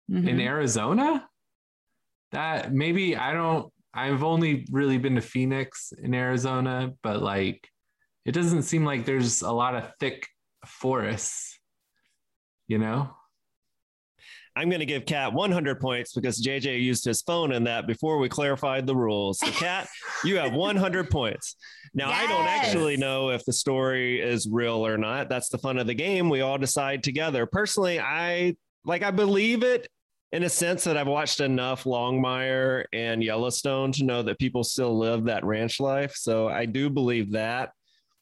in 0.09 0.23
Mhm. 0.25 0.41
Arizona. 0.41 1.29
That 2.33 2.73
maybe 2.73 3.17
I 3.17 3.33
don't 3.33 3.73
I've 3.95 4.23
only 4.23 4.67
really 4.71 4.99
been 4.99 5.15
to 5.15 5.23
Phoenix 5.23 5.93
in 5.93 6.13
Arizona, 6.15 6.93
but 7.03 7.23
like 7.23 7.67
it 8.25 8.33
doesn't 8.33 8.63
seem 8.65 8.85
like 8.85 9.05
there's 9.07 9.43
a 9.43 9.53
lot 9.53 9.75
of 9.75 9.91
thick 10.01 10.27
forests, 10.67 11.59
you 12.67 12.79
know? 12.79 13.11
I'm 14.57 14.71
going 14.71 14.81
to 14.81 14.87
give 14.87 15.05
Kat 15.05 15.33
100 15.35 15.81
points 15.81 16.15
because 16.15 16.43
JJ 16.43 16.81
used 16.83 17.05
his 17.05 17.21
phone 17.23 17.53
in 17.53 17.65
that 17.65 17.87
before 17.87 18.17
we 18.19 18.29
clarified 18.31 18.87
the 18.87 18.97
rules. 18.97 19.39
So, 19.39 19.49
Kat, 19.51 19.87
you 20.25 20.39
have 20.39 20.55
100 20.55 21.11
points. 21.11 21.57
Now, 21.95 22.11
I 22.11 22.27
don't 22.27 22.47
actually 22.47 22.97
know 22.97 23.29
if 23.31 23.45
the 23.45 23.53
story 23.53 24.19
is 24.21 24.49
real 24.51 24.85
or 24.87 24.97
not. 24.97 25.29
That's 25.29 25.51
the 25.51 25.59
fun 25.59 25.77
of 25.79 25.87
the 25.87 25.95
game. 25.95 26.31
We 26.31 26.41
all 26.41 26.57
decide 26.57 27.03
together. 27.03 27.45
Personally, 27.45 28.01
I 28.01 28.57
like, 28.85 29.03
I 29.03 29.11
believe 29.11 29.63
it 29.63 29.89
in 30.33 30.43
a 30.43 30.49
sense 30.49 30.85
that 30.85 30.97
I've 30.97 31.07
watched 31.07 31.41
enough 31.41 31.85
Longmire 31.85 32.85
and 32.93 33.23
Yellowstone 33.23 33.93
to 33.93 34.05
know 34.05 34.23
that 34.23 34.39
people 34.39 34.65
still 34.65 34.99
live 34.99 35.25
that 35.25 35.45
ranch 35.45 35.81
life. 35.81 36.15
So, 36.17 36.49
I 36.49 36.67
do 36.67 36.91
believe 36.91 37.33
that. 37.33 37.71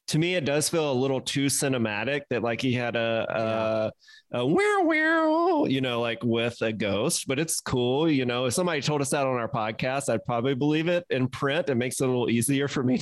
To 0.08 0.18
me, 0.18 0.34
it 0.34 0.44
does 0.44 0.68
feel 0.68 0.92
a 0.92 0.92
little 0.92 1.20
too 1.20 1.46
cinematic 1.46 2.22
that 2.28 2.42
like 2.42 2.60
he 2.60 2.74
had 2.74 2.94
a, 2.94 3.90
a, 4.32 4.38
a 4.38 4.46
wow, 4.46 4.82
wow, 4.82 5.64
you 5.66 5.80
know, 5.80 6.02
like 6.02 6.22
with 6.22 6.60
a 6.60 6.74
ghost, 6.74 7.26
but 7.26 7.38
it's 7.38 7.62
cool. 7.62 8.10
You 8.10 8.26
know, 8.26 8.44
if 8.44 8.52
somebody 8.52 8.82
told 8.82 9.00
us 9.00 9.08
that 9.10 9.26
on 9.26 9.36
our 9.38 9.48
podcast, 9.48 10.12
I'd 10.12 10.24
probably 10.26 10.54
believe 10.54 10.88
it 10.88 11.06
in 11.08 11.26
print. 11.28 11.70
It 11.70 11.76
makes 11.76 12.02
it 12.02 12.04
a 12.04 12.06
little 12.08 12.28
easier 12.28 12.68
for 12.68 12.82
me 12.82 13.00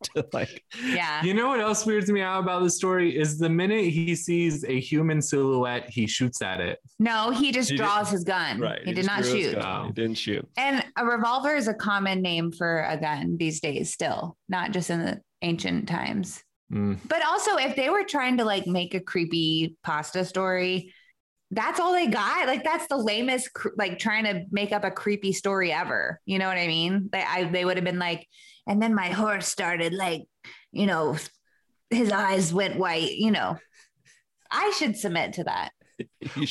to 0.14 0.26
like, 0.32 0.62
Yeah. 0.86 1.22
You 1.22 1.34
know 1.34 1.48
what 1.48 1.60
else 1.60 1.84
weirds 1.84 2.10
me 2.10 2.20
out 2.22 2.42
about 2.42 2.62
the 2.62 2.70
story 2.70 3.16
is 3.18 3.38
the 3.38 3.48
minute 3.48 3.84
he 3.86 4.14
sees 4.14 4.64
a 4.64 4.80
human 4.80 5.20
silhouette, 5.20 5.88
he 5.90 6.06
shoots 6.06 6.42
at 6.42 6.60
it. 6.60 6.78
No, 6.98 7.30
he 7.30 7.52
just 7.52 7.70
He 7.70 7.76
did- 7.76 7.82
draws 7.82 8.10
his 8.10 8.24
gun. 8.24 8.60
Right 8.60 8.80
he, 8.84 8.92
did 8.92 9.06
not 9.06 9.24
shoot. 9.24 9.54
gun. 9.54 9.86
He 9.86 9.92
didn't 9.92 10.16
shoot. 10.18 10.48
And 10.56 10.84
a 10.96 11.04
revolver 11.04 11.54
is 11.54 11.68
a 11.68 11.74
common 11.74 12.22
name 12.22 12.52
for 12.52 12.84
a 12.88 12.96
gun 12.96 13.36
these 13.38 13.60
days, 13.60 13.92
still, 13.92 14.36
not 14.48 14.72
just 14.72 14.90
in 14.90 15.00
the 15.04 15.20
ancient 15.42 15.88
times. 15.88 16.42
Mm. 16.72 16.98
But 17.08 17.24
also, 17.26 17.56
if 17.56 17.74
they 17.76 17.90
were 17.90 18.04
trying 18.04 18.36
to 18.38 18.44
like 18.44 18.66
make 18.66 18.94
a 18.94 19.00
creepy 19.00 19.76
pasta 19.82 20.24
story, 20.24 20.94
that's 21.50 21.80
all 21.80 21.92
they 21.92 22.06
got. 22.06 22.46
Like 22.46 22.62
that's 22.62 22.86
the 22.86 22.96
lamest, 22.96 23.52
cr- 23.52 23.70
like 23.76 23.98
trying 23.98 24.22
to 24.24 24.44
make 24.52 24.70
up 24.70 24.84
a 24.84 24.90
creepy 24.90 25.32
story 25.32 25.72
ever. 25.72 26.20
You 26.24 26.38
know 26.38 26.46
what 26.46 26.58
I 26.58 26.68
mean? 26.68 27.08
They, 27.10 27.22
I, 27.22 27.44
they 27.44 27.64
would 27.64 27.76
have 27.76 27.84
been 27.84 27.98
like, 27.98 28.24
and 28.66 28.80
then 28.80 28.94
my 28.94 29.08
horse 29.08 29.48
started 29.48 29.92
like, 29.92 30.24
you 30.72 30.86
know, 30.86 31.16
his 31.90 32.12
eyes 32.12 32.52
went 32.52 32.76
white. 32.76 33.12
You 33.12 33.30
know, 33.30 33.58
I 34.50 34.72
should 34.78 34.96
submit 34.96 35.34
to 35.34 35.44
that. 35.44 35.70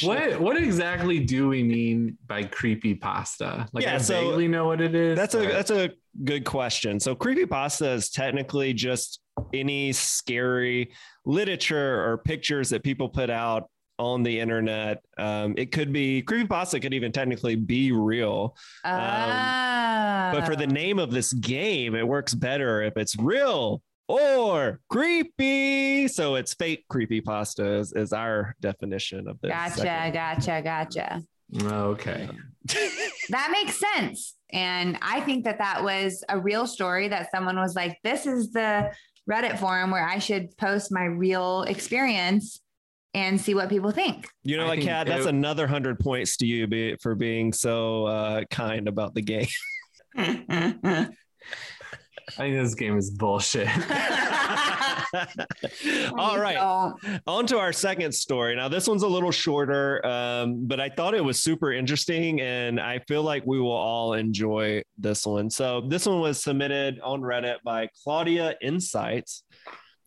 What 0.03 0.39
what 0.39 0.57
exactly 0.57 1.19
do 1.19 1.47
we 1.47 1.63
mean 1.63 2.17
by 2.27 2.43
creepy 2.43 2.93
pasta? 2.93 3.67
Like 3.73 3.83
Yeah, 3.83 3.95
I 3.95 3.97
so 3.97 4.13
vaguely 4.13 4.47
know 4.47 4.67
what 4.67 4.79
it 4.79 4.93
is. 4.93 5.17
That's 5.17 5.33
a 5.33 5.39
that's 5.39 5.71
a 5.71 5.89
good 6.23 6.45
question. 6.45 6.99
So 6.99 7.15
creepy 7.15 7.47
pasta 7.47 7.89
is 7.89 8.11
technically 8.11 8.73
just 8.73 9.21
any 9.53 9.91
scary 9.91 10.93
literature 11.25 12.05
or 12.05 12.19
pictures 12.19 12.69
that 12.69 12.83
people 12.83 13.09
put 13.09 13.31
out 13.31 13.69
on 13.99 14.23
the 14.23 14.39
internet. 14.39 15.03
Um, 15.17 15.53
it 15.57 15.71
could 15.71 15.93
be 15.93 16.23
creepypasta 16.23 16.81
could 16.81 16.93
even 16.93 17.11
technically 17.11 17.55
be 17.55 17.91
real. 17.91 18.55
Ah, 18.85 20.31
But 20.33 20.45
for 20.45 20.55
the 20.55 20.65
name 20.65 20.97
of 20.97 21.11
this 21.11 21.33
game, 21.33 21.93
it 21.93 22.07
works 22.07 22.33
better 22.33 22.81
if 22.81 22.97
it's 22.97 23.17
real 23.17 23.83
or 24.07 24.79
creepy. 24.89 26.07
So 26.07 26.35
it's 26.35 26.53
fake 26.53 26.85
creepypasta 26.91 27.81
is, 27.81 27.93
is 27.93 28.13
our 28.13 28.55
definition 28.61 29.27
of 29.27 29.39
this. 29.41 29.51
gotcha, 29.51 29.75
segment. 29.75 30.13
gotcha, 30.13 30.61
gotcha. 30.63 31.23
okay. 31.63 32.29
That 33.29 33.51
makes 33.51 33.79
sense. 33.95 34.35
And 34.51 34.97
I 35.03 35.21
think 35.21 35.43
that 35.45 35.59
that 35.59 35.83
was 35.83 36.23
a 36.29 36.39
real 36.39 36.65
story 36.65 37.07
that 37.09 37.29
someone 37.29 37.57
was 37.57 37.75
like, 37.75 37.99
this 38.03 38.25
is 38.25 38.51
the 38.51 38.91
Reddit 39.29 39.59
forum 39.59 39.91
where 39.91 40.07
I 40.07 40.17
should 40.17 40.57
post 40.57 40.91
my 40.91 41.03
real 41.03 41.61
experience 41.63 42.59
and 43.19 43.39
see 43.39 43.53
what 43.53 43.69
people 43.69 43.91
think. 43.91 44.27
You 44.43 44.57
know, 44.57 44.65
I 44.65 44.67
like 44.69 44.79
think 44.79 44.89
Kat, 44.89 45.07
that's 45.07 45.25
another 45.25 45.67
hundred 45.67 45.99
points 45.99 46.38
to 46.38 46.45
you 46.45 46.67
be, 46.67 46.95
for 47.01 47.15
being 47.15 47.53
so 47.53 48.05
uh, 48.05 48.43
kind 48.49 48.88
about 48.88 49.13
the 49.13 49.21
game. 49.21 49.47
I 50.17 51.07
think 52.38 52.55
this 52.55 52.75
game 52.75 52.97
is 52.97 53.09
bullshit. 53.11 53.67
All 56.17 56.39
right. 56.39 56.57
On 57.25 57.45
to 57.47 57.57
our 57.57 57.73
second 57.73 58.11
story. 58.11 58.55
Now, 58.55 58.67
this 58.67 58.88
one's 58.88 59.03
a 59.03 59.07
little 59.07 59.31
shorter, 59.31 60.05
um, 60.05 60.67
but 60.67 60.79
I 60.79 60.89
thought 60.89 61.15
it 61.15 61.23
was 61.23 61.41
super 61.41 61.71
interesting, 61.71 62.41
and 62.41 62.79
I 62.79 62.99
feel 63.07 63.23
like 63.23 63.43
we 63.45 63.59
will 63.59 63.71
all 63.71 64.13
enjoy 64.13 64.83
this 64.97 65.25
one. 65.25 65.49
So, 65.49 65.81
this 65.81 66.05
one 66.05 66.19
was 66.19 66.41
submitted 66.41 66.99
on 67.01 67.21
Reddit 67.21 67.57
by 67.63 67.89
Claudia 68.03 68.55
Insights. 68.61 69.43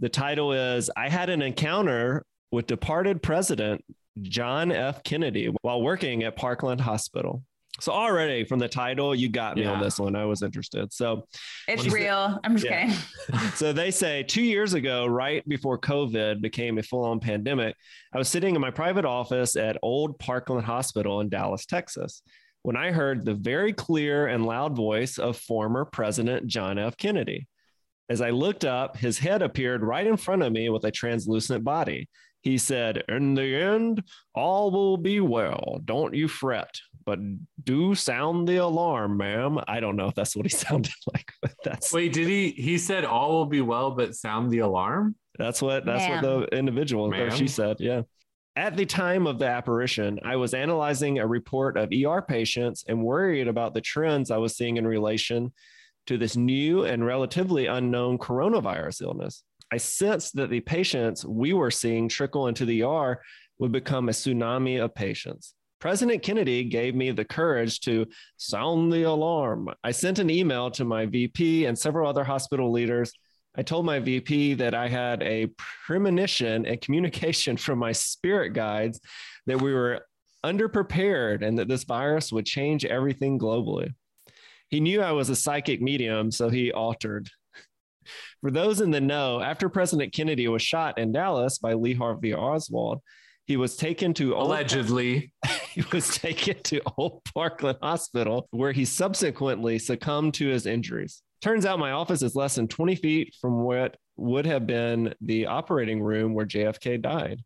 The 0.01 0.09
title 0.09 0.53
is 0.53 0.91
I 0.97 1.09
had 1.09 1.31
an 1.31 1.43
encounter 1.43 2.25
with 2.53 2.67
departed 2.67 3.23
President 3.23 3.85
John 4.21 4.71
F. 4.71 5.03
Kennedy 5.03 5.53
while 5.63 5.83
working 5.83 6.23
at 6.23 6.37
Parkland 6.37 6.81
Hospital. 6.81 7.43
So, 7.81 7.91
already 7.91 8.45
from 8.45 8.59
the 8.59 8.69
title, 8.69 9.15
you 9.15 9.31
got 9.31 9.57
me 9.57 9.65
on 9.65 9.81
this 9.81 9.99
one. 9.99 10.15
I 10.15 10.27
was 10.27 10.43
interested. 10.43 10.93
So, 10.93 11.27
It's 11.67 11.79
What 11.79 11.87
is 11.87 11.95
it? 11.95 11.97
real. 11.97 12.39
I'm 12.45 12.55
just 12.57 12.67
Yeah. 12.67 12.95
kidding. 13.31 13.49
so 13.55 13.73
they 13.73 13.91
say 13.91 14.23
two 14.23 14.43
years 14.43 14.75
ago, 14.75 15.07
right 15.07 15.43
before 15.49 15.79
COVID 15.79 16.43
became 16.43 16.77
a 16.77 16.83
full 16.83 17.05
on 17.05 17.19
pandemic, 17.19 17.75
I 18.13 18.19
was 18.19 18.29
sitting 18.29 18.55
in 18.55 18.61
my 18.61 18.71
private 18.71 19.07
office 19.07 19.57
at 19.57 19.79
Old 19.83 20.19
Parkland 20.19 20.67
Hospital 20.67 21.21
in 21.23 21.31
Dallas, 21.31 21.65
Texas, 21.65 22.23
when 22.63 22.77
I 22.77 22.93
heard 22.93 23.25
the 23.25 23.35
very 23.35 23.73
clear 23.73 24.27
and 24.27 24.45
loud 24.45 24.77
voice 24.77 25.19
of 25.19 25.39
former 25.39 25.87
President 25.87 26.47
John 26.47 26.79
F. 26.79 26.99
Kennedy. 26.99 27.49
As 28.11 28.21
I 28.21 28.31
looked 28.31 28.67
up, 28.67 28.99
his 28.99 29.19
head 29.19 29.41
appeared 29.41 29.83
right 29.83 30.07
in 30.07 30.19
front 30.19 30.43
of 30.43 30.53
me 30.53 30.69
with 30.69 30.85
a 30.85 30.91
translucent 30.91 31.65
body. 31.65 32.11
He 32.43 32.59
said, 32.59 33.05
In 33.09 33.35
the 33.35 33.55
end, 33.55 34.03
all 34.35 34.71
will 34.71 34.97
be 34.97 35.21
well. 35.21 35.81
Don't 35.85 36.13
you 36.13 36.29
fret, 36.29 36.75
but 37.07 37.19
do 37.63 37.95
sound 37.95 38.49
the 38.49 38.57
alarm, 38.57 39.17
ma'am. 39.17 39.61
I 39.67 39.81
don't 39.81 39.97
know 39.97 40.09
if 40.09 40.15
that's 40.15 40.37
what 40.37 40.47
he 40.47 40.51
sounded 40.57 40.93
like, 41.13 41.33
but 41.41 41.55
that's 41.65 41.93
Wait, 41.93 42.13
did 42.13 42.29
he? 42.29 42.51
He 42.51 42.79
said 42.79 43.05
all 43.05 43.31
will 43.33 43.47
be 43.47 43.61
well, 43.61 43.93
but 43.93 44.15
sound 44.15 44.51
the 44.51 44.59
alarm. 44.59 45.15
That's 45.39 45.63
what 45.63 45.87
that's 45.87 46.09
what 46.09 46.23
the 46.23 46.57
individual 46.57 47.07
or 47.07 47.11
Ma'am. 47.11 47.31
she 47.31 47.49
said. 47.49 47.77
Yeah. 47.79 48.03
At 48.55 48.77
the 48.77 48.85
time 48.85 49.27
of 49.27 49.39
the 49.39 49.47
apparition, 49.47 50.21
I 50.23 50.37
was 50.37 50.53
analyzing 50.53 51.19
a 51.19 51.27
report 51.27 51.79
of 51.79 51.91
ER 51.91 52.21
patients 52.21 52.85
and 52.87 53.03
worried 53.03 53.49
about 53.49 53.73
the 53.73 53.81
trends 53.81 54.31
I 54.31 54.37
was 54.37 54.57
seeing 54.57 54.77
in 54.77 54.87
relation 54.87 55.53
to 56.07 56.19
this 56.19 56.37
new 56.37 56.85
and 56.85 57.07
relatively 57.07 57.67
unknown 57.67 58.19
coronavirus 58.19 59.03
illness. 59.03 59.43
I 59.73 59.79
sensed 59.79 60.37
that 60.37 60.51
the 60.51 60.61
patients 60.61 61.25
we 61.25 61.53
were 61.53 61.71
seeing 61.71 62.09
trickle 62.09 62.49
into 62.49 62.67
the 62.67 62.85
ER 62.85 63.21
would 63.59 63.73
become 63.73 64.09
a 64.09 64.13
tsunami 64.13 64.83
of 64.83 64.95
patients. 64.95 65.55
President 65.81 66.23
Kennedy 66.23 66.63
gave 66.65 66.95
me 66.95 67.11
the 67.11 67.25
courage 67.25 67.81
to 67.81 68.07
sound 68.37 68.93
the 68.93 69.03
alarm. 69.03 69.69
I 69.83 69.91
sent 69.91 70.21
an 70.21 70.31
email 70.31 70.71
to 70.73 70.85
my 70.85 71.07
VP 71.07 71.65
and 71.65 71.77
several 71.77 72.09
other 72.09 72.23
hospital 72.23 72.71
leaders 72.71 73.13
I 73.55 73.63
told 73.63 73.85
my 73.85 73.99
VP 73.99 74.55
that 74.55 74.75
I 74.75 74.89
had 74.89 75.23
a 75.23 75.49
premonition 75.87 76.65
and 76.65 76.81
communication 76.81 77.57
from 77.57 77.79
my 77.79 77.93
spirit 77.93 78.55
guides 78.55 79.01
that 79.47 79.61
we 79.61 79.75
were 79.75 80.07
underprepared 80.45 81.43
and 81.43 81.59
that 81.59 81.69
this 81.69 81.85
virus 81.85 82.33
would 82.33 82.47
change 82.47 82.85
everything 82.85 83.39
globally. 83.39 83.93
He 84.71 84.81
knew 84.81 85.03
I 85.03 85.13
was 85.13 85.29
a 85.29 85.37
psychic 85.37 85.83
medium, 85.83 86.31
so 86.31 86.49
he 86.49 86.73
altered. 86.73 87.29
For 88.41 88.51
those 88.51 88.81
in 88.81 88.91
the 88.91 89.01
know, 89.01 89.41
after 89.41 89.69
President 89.69 90.13
Kennedy 90.13 90.49
was 90.49 90.63
shot 90.63 90.99
in 90.99 91.13
Dallas 91.13 91.59
by 91.59 91.75
Lee 91.75 91.95
Harvey 91.95 92.35
Oswald, 92.35 93.01
he 93.47 93.57
was 93.57 93.77
taken 93.77 94.15
to 94.15 94.35
Old- 94.35 94.47
Allegedly. 94.47 95.33
he 95.71 95.83
was 95.93 96.09
taken 96.17 96.63
to 96.65 96.81
Old 96.97 97.23
Parkland 97.35 97.79
Hospital, 97.83 98.49
where 98.51 98.73
he 98.73 98.85
subsequently 98.85 99.79
succumbed 99.79 100.35
to 100.35 100.49
his 100.49 100.67
injuries. 100.67 101.23
Turns 101.41 101.67
out 101.67 101.79
my 101.79 101.91
office 101.91 102.23
is 102.23 102.37
less 102.37 102.55
than 102.55 102.69
20 102.69 102.95
feet 102.97 103.35
from 103.41 103.63
what 103.65 103.97
would 104.17 104.47
have 104.47 104.67
been 104.67 105.15
the 105.21 105.47
operating 105.47 106.01
room 106.01 106.35
where 106.35 106.47
JFK 106.47 107.03
died. 107.03 107.43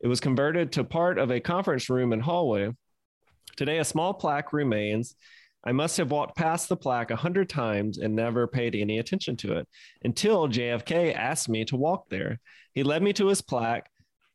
It 0.00 0.08
was 0.08 0.20
converted 0.20 0.72
to 0.72 0.84
part 0.84 1.18
of 1.18 1.30
a 1.30 1.40
conference 1.40 1.90
room 1.90 2.12
and 2.12 2.22
hallway. 2.22 2.70
Today, 3.56 3.78
a 3.78 3.84
small 3.84 4.14
plaque 4.14 4.52
remains. 4.52 5.14
I 5.66 5.72
must 5.72 5.96
have 5.96 6.12
walked 6.12 6.36
past 6.36 6.68
the 6.68 6.76
plaque 6.76 7.10
a 7.10 7.16
hundred 7.16 7.48
times 7.48 7.98
and 7.98 8.14
never 8.14 8.46
paid 8.46 8.76
any 8.76 9.00
attention 9.00 9.36
to 9.38 9.56
it 9.56 9.68
until 10.04 10.46
JFK 10.46 11.12
asked 11.12 11.48
me 11.48 11.64
to 11.64 11.76
walk 11.76 12.08
there. 12.08 12.38
He 12.72 12.84
led 12.84 13.02
me 13.02 13.12
to 13.14 13.26
his 13.26 13.42
plaque. 13.42 13.90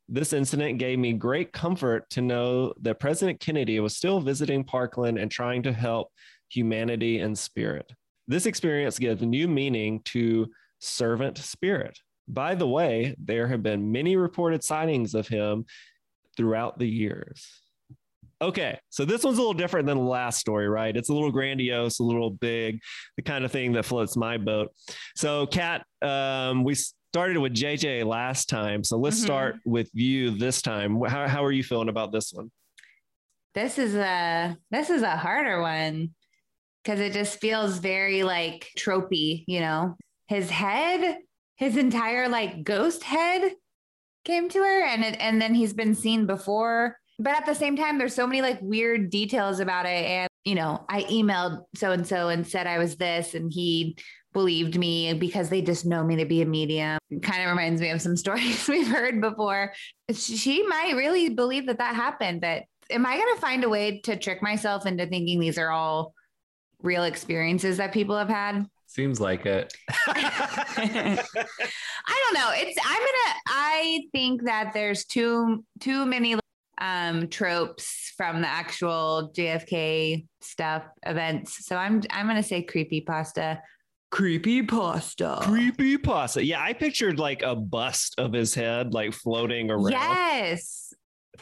This 0.09 0.33
incident 0.33 0.77
gave 0.77 0.99
me 0.99 1.13
great 1.13 1.53
comfort 1.53 2.09
to 2.09 2.21
know 2.21 2.73
that 2.81 2.99
President 2.99 3.39
Kennedy 3.39 3.79
was 3.79 3.95
still 3.95 4.19
visiting 4.19 4.65
Parkland 4.65 5.17
and 5.17 5.31
trying 5.31 5.63
to 5.63 5.71
help 5.71 6.09
humanity 6.49 7.19
and 7.19 7.37
spirit. 7.39 7.89
This 8.27 8.45
experience 8.45 8.99
gives 8.99 9.21
new 9.21 9.47
meaning 9.47 10.01
to 10.05 10.47
servant 10.79 11.37
spirit. 11.37 11.97
By 12.27 12.55
the 12.55 12.67
way, 12.67 13.15
there 13.17 13.47
have 13.47 13.63
been 13.63 13.93
many 13.93 14.17
reported 14.17 14.65
sightings 14.65 15.15
of 15.15 15.29
him 15.29 15.63
throughout 16.35 16.77
the 16.77 16.89
years. 16.89 17.47
Okay, 18.41 18.79
so 18.89 19.05
this 19.05 19.23
one's 19.23 19.37
a 19.37 19.41
little 19.41 19.53
different 19.53 19.85
than 19.85 19.97
the 19.97 20.03
last 20.03 20.39
story, 20.39 20.67
right? 20.67 20.97
It's 20.97 21.09
a 21.09 21.13
little 21.13 21.31
grandiose, 21.31 21.99
a 21.99 22.03
little 22.03 22.31
big, 22.31 22.79
the 23.15 23.21
kind 23.21 23.45
of 23.45 23.51
thing 23.51 23.73
that 23.73 23.85
floats 23.85 24.17
my 24.17 24.37
boat. 24.37 24.71
So, 25.15 25.45
Kat, 25.45 25.85
um, 26.01 26.63
we 26.63 26.73
started 26.73 27.37
with 27.37 27.53
JJ 27.53 28.03
last 28.03 28.49
time, 28.49 28.83
so 28.83 28.97
let's 28.97 29.19
Mhm. 29.19 29.23
start 29.23 29.55
with 29.63 29.91
you 29.93 30.31
this 30.31 30.63
time. 30.63 30.99
How, 31.03 31.27
how 31.27 31.45
are 31.45 31.51
you 31.51 31.63
feeling 31.63 31.87
about 31.89 32.11
this 32.11 32.33
one? 32.33 32.49
This 33.53 33.77
is 33.77 33.95
a 33.95 34.57
this 34.71 34.89
is 34.89 35.01
a 35.03 35.17
harder 35.17 35.61
one 35.61 36.15
because 36.83 36.99
it 36.99 37.13
just 37.13 37.39
feels 37.41 37.77
very 37.77 38.23
like 38.23 38.69
tropey, 38.77 39.43
you 39.45 39.59
know. 39.59 39.97
His 40.29 40.49
head, 40.49 41.17
his 41.57 41.77
entire 41.77 42.27
like 42.29 42.63
ghost 42.63 43.03
head 43.03 43.51
came 44.23 44.49
to 44.49 44.59
her 44.59 44.83
and 44.85 45.03
it, 45.03 45.17
and 45.19 45.39
then 45.41 45.53
he's 45.53 45.73
been 45.73 45.93
seen 45.93 46.25
before. 46.25 46.97
But 47.21 47.35
at 47.35 47.45
the 47.45 47.53
same 47.53 47.75
time 47.77 47.97
there's 47.97 48.15
so 48.15 48.25
many 48.25 48.41
like 48.41 48.59
weird 48.61 49.09
details 49.09 49.59
about 49.59 49.85
it 49.85 50.05
and 50.05 50.29
you 50.43 50.55
know, 50.55 50.83
I 50.89 51.03
emailed 51.03 51.65
so 51.75 51.91
and 51.91 52.05
so 52.05 52.29
and 52.29 52.47
said 52.47 52.65
I 52.65 52.79
was 52.79 52.95
this 52.95 53.35
and 53.35 53.53
he 53.53 53.95
believed 54.33 54.77
me 54.77 55.13
because 55.13 55.49
they 55.49 55.61
just 55.61 55.85
know 55.85 56.03
me 56.03 56.15
to 56.15 56.25
be 56.25 56.41
a 56.41 56.45
medium. 56.45 56.97
Kind 57.21 57.43
of 57.43 57.49
reminds 57.49 57.79
me 57.79 57.89
of 57.89 58.01
some 58.01 58.17
stories 58.25 58.67
we've 58.67 58.87
heard 58.87 59.21
before. 59.21 59.73
She 60.11 60.63
might 60.63 60.95
really 60.95 61.29
believe 61.29 61.67
that 61.67 61.77
that 61.77 61.95
happened, 61.95 62.41
but 62.41 62.63
am 62.89 63.05
I 63.05 63.17
going 63.17 63.35
to 63.35 63.41
find 63.41 63.63
a 63.63 63.69
way 63.69 64.01
to 64.01 64.15
trick 64.15 64.41
myself 64.41 64.85
into 64.85 65.05
thinking 65.05 65.39
these 65.39 65.59
are 65.59 65.69
all 65.69 66.13
real 66.81 67.03
experiences 67.03 67.77
that 67.77 67.93
people 67.93 68.17
have 68.17 68.29
had? 68.29 68.65
Seems 68.87 69.21
like 69.21 69.45
it. 69.45 69.73
I 70.07 71.23
don't 72.07 72.33
know. 72.33 72.51
It's 72.53 72.77
I'm 72.83 72.99
gonna. 72.99 73.39
I 73.47 74.01
think 74.11 74.43
that 74.43 74.71
there's 74.73 75.05
too 75.05 75.63
too 75.79 76.05
many 76.05 76.35
um, 76.81 77.27
tropes 77.29 78.11
from 78.17 78.41
the 78.41 78.47
actual 78.47 79.31
JFK 79.37 80.25
stuff 80.41 80.83
events. 81.05 81.65
So 81.65 81.77
I'm 81.77 82.01
I'm 82.09 82.27
gonna 82.27 82.43
say 82.43 82.61
creepy 82.63 82.99
pasta. 83.01 83.61
creepy 84.09 84.61
pasta. 84.63 85.39
Creepy 85.43 85.97
pasta. 85.97 86.43
Yeah, 86.43 86.61
I 86.61 86.73
pictured 86.73 87.17
like 87.19 87.43
a 87.43 87.55
bust 87.55 88.15
of 88.17 88.33
his 88.33 88.53
head 88.53 88.93
like 88.93 89.13
floating 89.13 89.71
around, 89.71 89.91
Yes. 89.91 90.93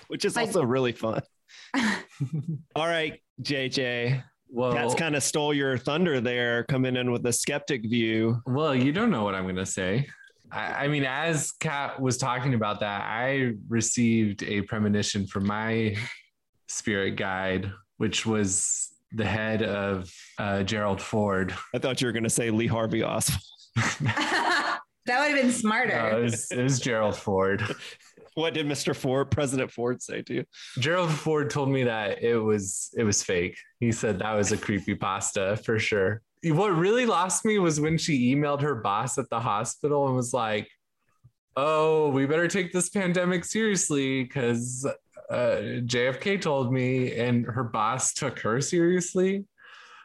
which 0.10 0.26
is 0.26 0.36
Like- 0.36 0.48
also 0.48 0.64
really 0.64 0.92
fun. 0.92 1.22
All 2.76 2.88
right, 2.88 3.20
JJ. 3.42 4.22
well, 4.50 4.72
That's 4.72 4.94
kind 4.96 5.16
of 5.16 5.24
stole 5.24 5.54
your 5.54 5.78
thunder 5.78 6.20
there, 6.22 6.64
coming 6.66 6.96
in 6.96 7.12
with 7.12 7.26
a 7.26 7.34
skeptic 7.34 7.82
view. 7.90 8.42
well, 8.46 8.76
you 8.76 8.92
don't 8.92 9.10
know 9.10 9.24
what 9.24 9.36
I'm 9.36 9.46
gonna 9.48 9.66
say. 9.66 10.08
I, 10.52 10.86
I 10.86 10.88
mean, 10.88 11.04
as 11.04 11.52
Kat 11.52 12.00
was 12.02 12.18
talking 12.18 12.54
about 12.54 12.80
that, 12.82 13.02
I 13.02 13.54
received 13.68 14.44
a 14.44 14.62
premonition 14.62 15.28
from 15.28 15.48
my 15.48 15.96
spirit 16.68 17.16
guide, 17.16 17.72
which 17.98 18.26
was 18.26 18.90
the 19.12 19.26
head 19.26 19.64
of 19.64 20.12
uh, 20.38 20.64
Gerald 20.64 21.02
Ford. 21.02 21.54
I 21.74 21.80
thought 21.80 22.02
you 22.02 22.08
were 22.08 22.12
going 22.12 22.24
to 22.24 22.30
say 22.30 22.52
Lee 22.52 22.68
Harvey 22.68 23.04
Oswald. 23.04 23.42
that 23.76 24.80
would 25.08 25.32
have 25.32 25.36
been 25.36 25.52
smarter. 25.52 26.00
Uh, 26.00 26.18
it, 26.18 26.22
was, 26.22 26.52
it 26.52 26.64
was 26.64 26.80
Gerald 26.80 27.16
Ford. 27.16 27.64
What 28.36 28.54
did 28.54 28.68
Mr. 28.68 28.96
Ford, 28.96 29.32
President 29.32 29.70
Ford, 29.70 30.02
say 30.02 30.22
to 30.22 30.34
you? 30.34 30.46
Gerald 30.78 31.12
Ford 31.12 31.50
told 31.50 31.68
me 31.68 31.84
that 31.84 32.24
it 32.24 32.38
was 32.38 32.90
it 32.96 33.04
was 33.04 33.22
fake. 33.22 33.58
He 33.82 33.92
said 33.92 34.20
that 34.20 34.34
was 34.34 34.54
a 34.54 34.58
creepy 34.58 34.96
pasta 34.96 35.58
for 35.58 35.78
sure. 35.78 36.22
What 36.44 36.70
really 36.70 37.06
lost 37.06 37.44
me 37.44 37.60
was 37.60 37.82
when 37.82 37.98
she 37.98 38.34
emailed 38.34 38.62
her 38.62 38.76
boss 38.76 39.18
at 39.18 39.30
the 39.30 39.40
hospital 39.40 40.08
and 40.08 40.16
was 40.16 40.34
like, 40.34 40.70
"Oh, 41.58 42.10
we 42.10 42.26
better 42.26 42.48
take 42.48 42.72
this 42.72 42.90
pandemic 42.90 43.44
seriously 43.44 44.24
because 44.24 44.86
uh, 45.30 45.36
JFK 45.86 46.42
told 46.42 46.72
me," 46.72 47.14
and 47.18 47.46
her 47.46 47.64
boss 47.64 48.14
took 48.14 48.40
her 48.40 48.62
seriously. 48.62 49.46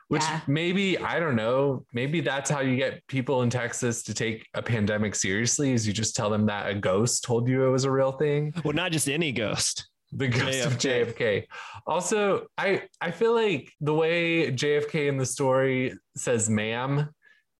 Which 0.08 0.22
Yeah. 0.22 0.40
maybe 0.46 0.98
I 0.98 1.18
don't 1.18 1.34
know. 1.36 1.86
Maybe 1.92 2.20
that's 2.20 2.50
how 2.50 2.60
you 2.60 2.76
get 2.76 3.06
people 3.06 3.42
in 3.42 3.48
Texas 3.48 4.02
to 4.02 4.12
take 4.12 4.46
a 4.52 4.62
pandemic 4.62 5.14
seriously. 5.14 5.72
Is 5.72 5.86
you 5.86 5.94
just 5.94 6.14
tell 6.14 6.28
them 6.28 6.46
that 6.46 6.68
a 6.68 6.74
ghost 6.74 7.24
told 7.24 7.48
you 7.48 7.64
it 7.64 7.70
was 7.70 7.84
a 7.84 7.90
real 7.90 8.12
thing 8.12 8.52
Well, 8.64 8.74
not 8.74 8.92
just 8.92 9.08
any 9.08 9.32
ghost. 9.32 9.88
The 10.14 10.28
ghost 10.28 10.64
of 10.64 10.78
JFK. 10.78 11.16
JFK. 11.16 11.46
Also, 11.86 12.46
I 12.56 12.82
I 13.00 13.10
feel 13.10 13.34
like 13.34 13.72
the 13.80 13.94
way 13.94 14.50
JFK 14.50 15.08
in 15.08 15.16
the 15.16 15.26
story 15.26 15.94
says 16.16 16.48
"ma'am" 16.48 17.10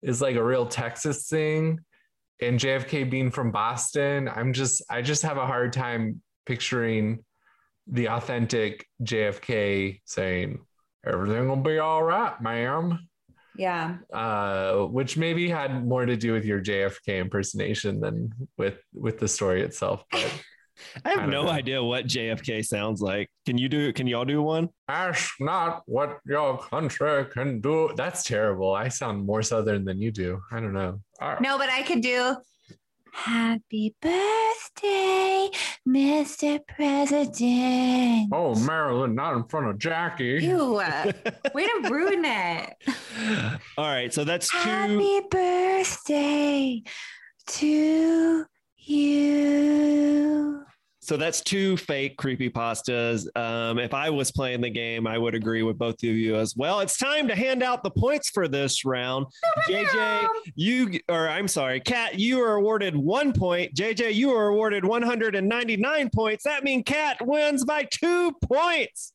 is 0.02 0.22
like 0.22 0.36
a 0.36 0.44
real 0.44 0.66
Texas 0.66 1.28
thing, 1.28 1.80
and 2.40 2.58
JFK 2.58 3.10
being 3.10 3.30
from 3.30 3.50
Boston, 3.50 4.28
I'm 4.28 4.52
just 4.52 4.82
I 4.88 5.02
just 5.02 5.22
have 5.22 5.36
a 5.36 5.46
hard 5.46 5.72
time 5.72 6.22
picturing 6.46 7.24
the 7.86 8.08
authentic 8.08 8.86
JFK 9.02 10.00
saying 10.04 10.64
"everything 11.04 11.48
will 11.48 11.56
be 11.56 11.78
all 11.78 12.02
right, 12.02 12.40
ma'am." 12.40 13.08
yeah. 13.56 13.98
Uh, 14.12 14.78
which 14.86 15.16
maybe 15.16 15.48
had 15.48 15.86
more 15.86 16.04
to 16.04 16.16
do 16.16 16.32
with 16.32 16.44
your 16.44 16.60
JFK 16.60 17.20
impersonation 17.20 18.00
than 18.00 18.32
with 18.56 18.78
with 18.92 19.18
the 19.18 19.28
story 19.28 19.62
itself, 19.62 20.04
but. 20.10 20.42
I 21.04 21.10
have 21.10 21.18
I 21.20 21.26
no 21.26 21.44
know. 21.44 21.48
idea 21.50 21.82
what 21.82 22.06
JFK 22.06 22.64
sounds 22.64 23.00
like. 23.00 23.30
Can 23.46 23.58
you 23.58 23.68
do? 23.68 23.88
It? 23.88 23.94
Can 23.94 24.06
y'all 24.06 24.24
do 24.24 24.42
one? 24.42 24.68
Ask 24.88 25.34
not 25.40 25.82
what 25.86 26.18
your 26.26 26.58
country 26.58 27.26
can 27.26 27.60
do. 27.60 27.90
That's 27.96 28.22
terrible. 28.24 28.74
I 28.74 28.88
sound 28.88 29.24
more 29.24 29.42
southern 29.42 29.84
than 29.84 30.00
you 30.00 30.10
do. 30.10 30.40
I 30.50 30.60
don't 30.60 30.72
know. 30.72 31.00
Ah, 31.20 31.38
No, 31.40 31.58
but 31.58 31.68
I 31.70 31.82
could 31.82 32.00
do 32.02 32.36
Happy 33.12 33.94
birthday, 34.02 35.48
Mr. 35.88 36.58
President. 36.66 38.28
Oh, 38.32 38.56
Marilyn, 38.56 39.14
not 39.14 39.36
in 39.36 39.44
front 39.44 39.68
of 39.68 39.78
Jackie. 39.78 40.40
Ew. 40.42 40.76
uh, 40.80 41.12
Way 41.54 41.66
to 41.66 41.88
ruin 41.88 42.24
it. 42.24 42.74
All 43.78 43.84
right, 43.86 44.12
so 44.12 44.24
that's 44.24 44.50
two. 44.50 44.58
Happy 44.58 45.20
birthday 45.30 46.82
to 47.46 48.44
you. 48.78 50.63
So 51.04 51.18
that's 51.18 51.42
two 51.42 51.76
fake 51.76 52.16
creepy 52.16 52.48
pastas. 52.48 53.26
Um, 53.36 53.78
if 53.78 53.92
I 53.92 54.08
was 54.08 54.32
playing 54.32 54.62
the 54.62 54.70
game, 54.70 55.06
I 55.06 55.18
would 55.18 55.34
agree 55.34 55.62
with 55.62 55.76
both 55.76 55.96
of 55.96 56.04
you 56.04 56.36
as 56.36 56.56
well. 56.56 56.80
It's 56.80 56.96
time 56.96 57.28
to 57.28 57.34
hand 57.34 57.62
out 57.62 57.82
the 57.82 57.90
points 57.90 58.30
for 58.30 58.48
this 58.48 58.86
round. 58.86 59.26
JJ, 59.68 60.26
you 60.54 60.98
or 61.10 61.28
I'm 61.28 61.46
sorry, 61.46 61.80
Kat, 61.80 62.18
you 62.18 62.40
are 62.42 62.54
awarded 62.54 62.96
one 62.96 63.34
point. 63.34 63.74
JJ, 63.74 64.14
you 64.14 64.32
are 64.32 64.48
awarded 64.48 64.82
199 64.82 66.08
points. 66.08 66.44
That 66.44 66.64
means 66.64 66.84
Kat 66.86 67.18
wins 67.26 67.66
by 67.66 67.84
two 67.90 68.32
points. 68.42 69.12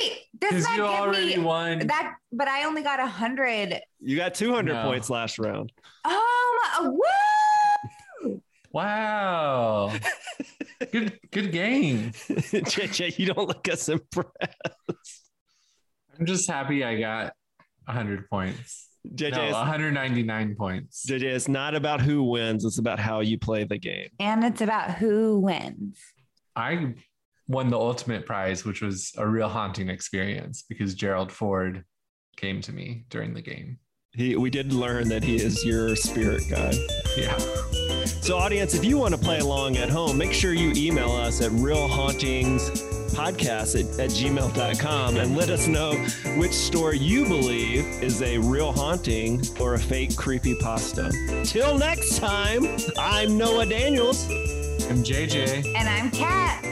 Wait, 0.00 0.20
does 0.38 0.64
that 0.64 0.70
you 0.70 0.76
give 0.78 0.86
already 0.86 1.36
me 1.36 1.42
won. 1.42 1.86
that? 1.86 2.14
But 2.32 2.48
I 2.48 2.64
only 2.64 2.82
got 2.82 2.98
a 2.98 3.06
hundred. 3.06 3.78
You 4.00 4.16
got 4.16 4.32
200 4.32 4.72
No. 4.72 4.84
points 4.84 5.10
last 5.10 5.38
round. 5.38 5.70
Oh 6.06 6.78
my! 6.80 6.88
Woo! 6.88 8.40
Wow. 8.72 9.92
good 10.92 11.18
good 11.30 11.50
game. 11.52 12.10
JJ, 12.28 13.18
you 13.18 13.26
don't 13.26 13.48
look 13.48 13.66
as 13.68 13.88
impressed. 13.88 14.30
I'm 16.18 16.26
just 16.26 16.48
happy 16.48 16.84
I 16.84 17.00
got 17.00 17.32
100 17.86 18.28
points. 18.28 18.88
JJ, 19.14 19.32
no, 19.32 19.44
it's, 19.44 19.54
199 19.54 20.54
points. 20.54 21.04
JJ, 21.08 21.22
it's 21.22 21.48
not 21.48 21.74
about 21.74 22.00
who 22.00 22.22
wins, 22.22 22.64
it's 22.64 22.78
about 22.78 23.00
how 23.00 23.20
you 23.20 23.38
play 23.38 23.64
the 23.64 23.78
game. 23.78 24.08
And 24.20 24.44
it's 24.44 24.60
about 24.60 24.92
who 24.92 25.40
wins. 25.40 25.98
I 26.54 26.94
won 27.48 27.70
the 27.70 27.78
ultimate 27.78 28.26
prize, 28.26 28.64
which 28.64 28.80
was 28.80 29.12
a 29.16 29.26
real 29.26 29.48
haunting 29.48 29.88
experience 29.88 30.64
because 30.68 30.94
Gerald 30.94 31.32
Ford 31.32 31.84
came 32.36 32.60
to 32.60 32.72
me 32.72 33.04
during 33.10 33.34
the 33.34 33.42
game. 33.42 33.78
He, 34.12 34.36
we 34.36 34.50
did 34.50 34.72
learn 34.72 35.08
that 35.08 35.24
he 35.24 35.36
is 35.36 35.64
your 35.64 35.96
spirit 35.96 36.42
guide. 36.48 36.76
Yeah. 37.16 37.38
So, 38.06 38.36
audience, 38.36 38.74
if 38.74 38.84
you 38.84 38.98
want 38.98 39.14
to 39.14 39.20
play 39.20 39.38
along 39.38 39.76
at 39.76 39.88
home, 39.88 40.18
make 40.18 40.32
sure 40.32 40.52
you 40.52 40.72
email 40.76 41.12
us 41.12 41.40
at 41.40 41.50
realhauntingspodcast 41.52 43.14
at, 43.14 44.00
at 44.00 44.10
gmail.com 44.10 45.16
and 45.16 45.36
let 45.36 45.50
us 45.50 45.66
know 45.68 45.92
which 46.36 46.52
story 46.52 46.98
you 46.98 47.24
believe 47.24 47.84
is 48.02 48.22
a 48.22 48.38
real 48.38 48.72
haunting 48.72 49.42
or 49.60 49.74
a 49.74 49.78
fake 49.78 50.16
creepy 50.16 50.54
pasta. 50.54 51.12
Till 51.44 51.78
next 51.78 52.18
time, 52.18 52.66
I'm 52.98 53.36
Noah 53.36 53.66
Daniels. 53.66 54.28
I'm 54.88 55.04
JJ. 55.04 55.74
And 55.76 55.88
I'm 55.88 56.10
Kat. 56.10 56.71